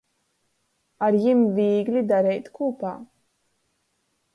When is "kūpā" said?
2.59-2.99